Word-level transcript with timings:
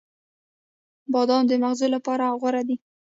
•بادام 1.11 1.43
د 1.47 1.51
مغزو 1.63 1.87
لپاره 1.95 2.23
غوره 2.39 2.61
دی. 2.67 2.75